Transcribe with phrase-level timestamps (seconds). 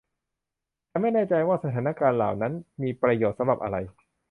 [0.89, 3.77] ฉันไม่แน่ใจว่าสถานการณ์เหล่านั้นมีประโยชน์สำหรับอะไร